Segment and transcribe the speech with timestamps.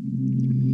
[0.00, 0.73] Mm.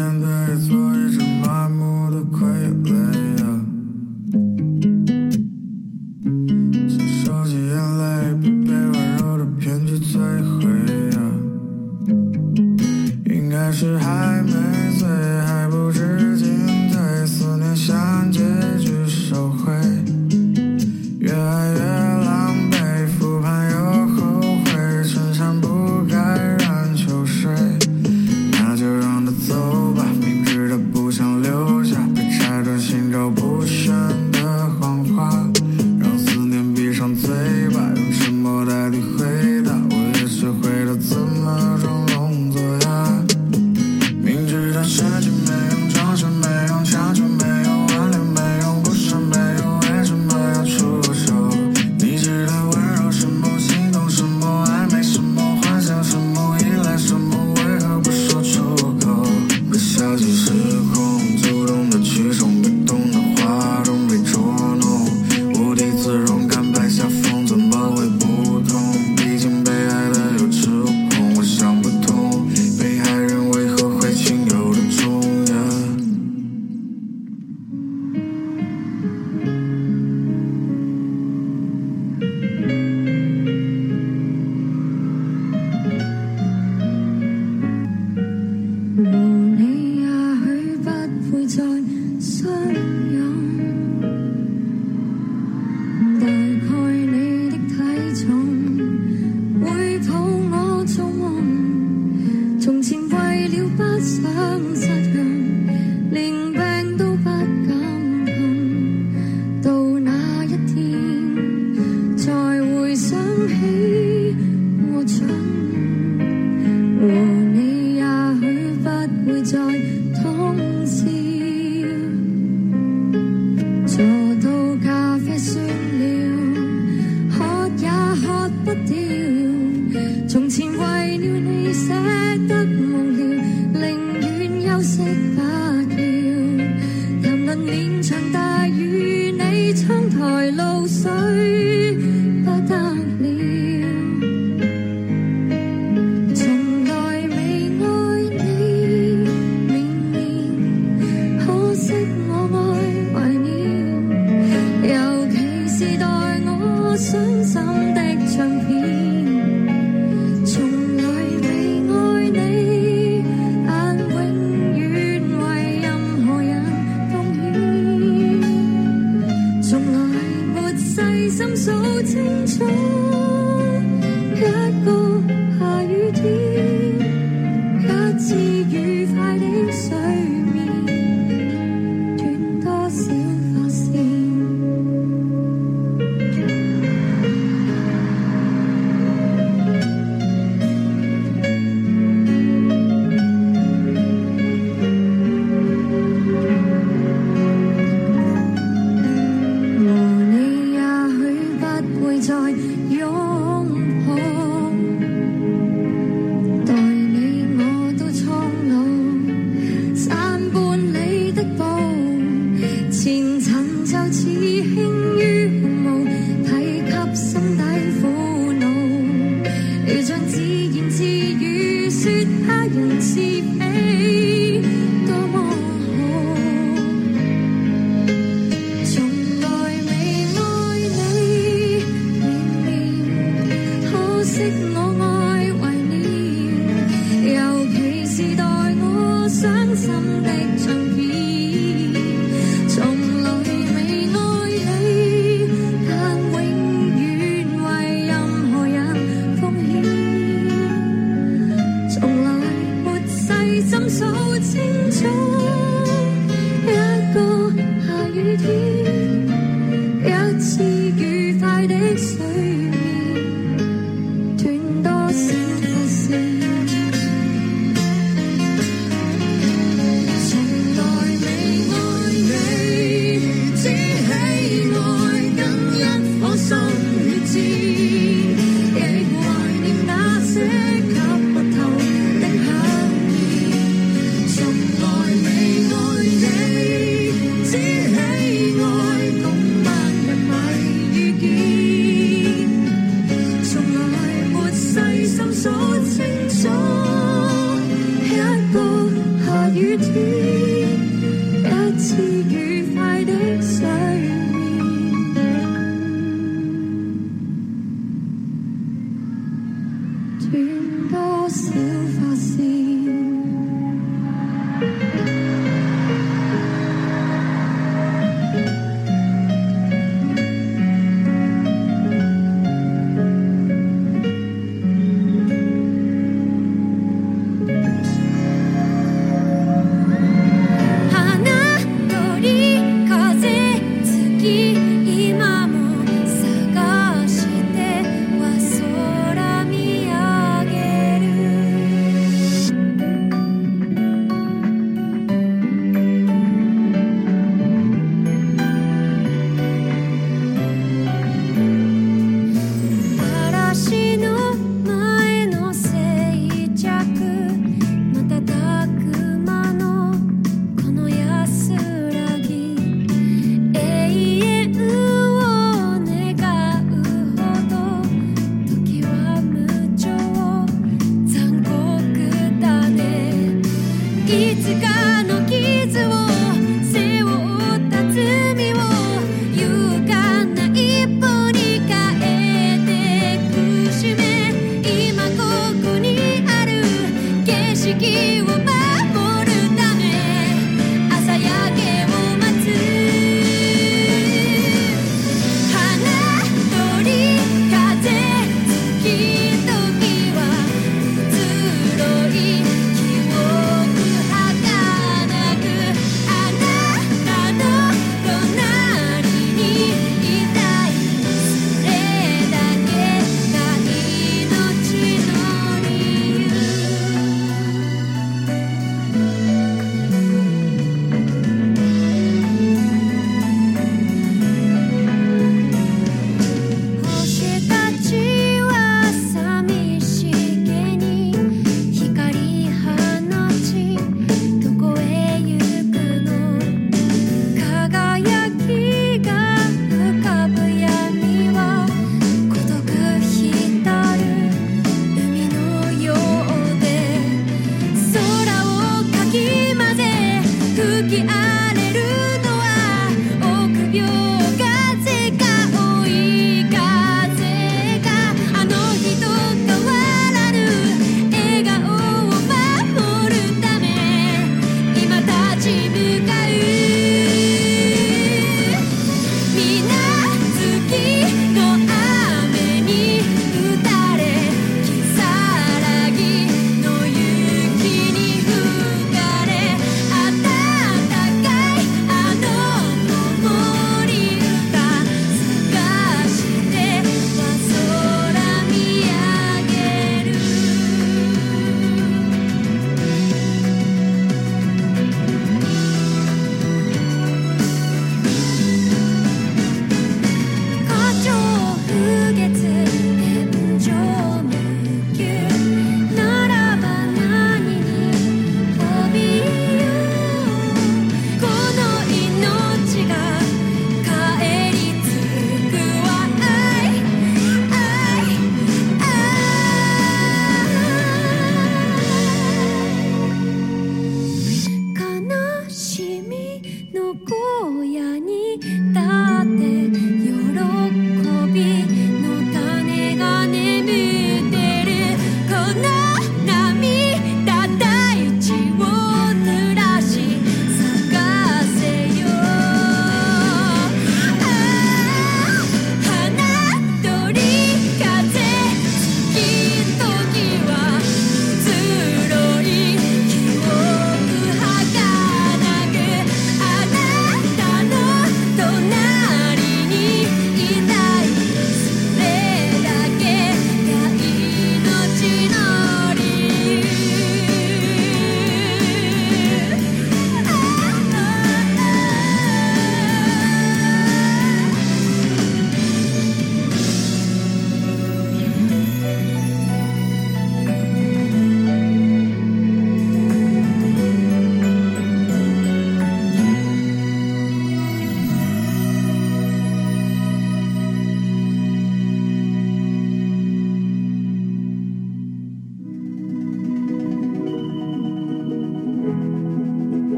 [0.00, 0.29] mirando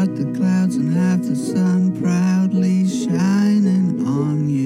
[0.00, 4.59] part the clouds and have the sun proudly shining on you.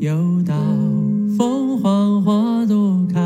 [0.00, 0.54] 又到
[1.36, 3.23] 凤凰花朵开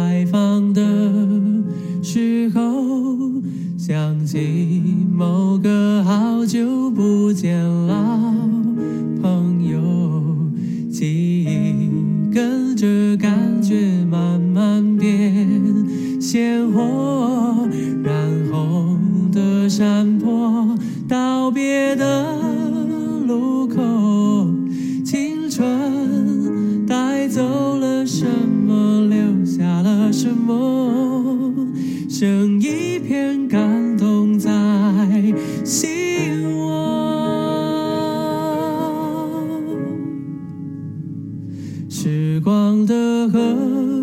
[43.31, 43.98] 和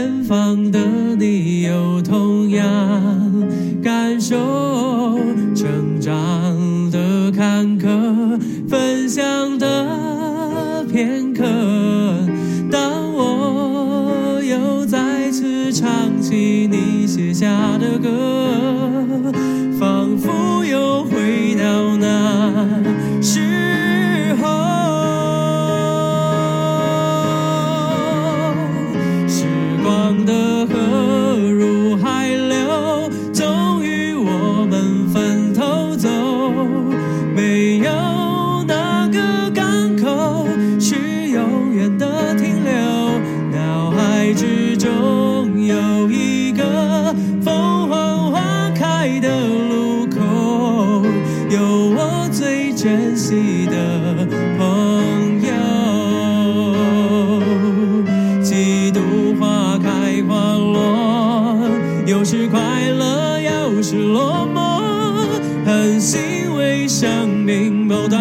[0.00, 0.78] 远方的
[1.18, 2.66] 你有同样
[3.82, 4.59] 感受。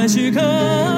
[0.10, 0.89] 时刻